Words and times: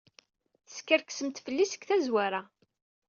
Teskerksemt 0.67 1.41
fell-i 1.45 1.65
seg 1.71 1.81
tazwara. 1.89 2.41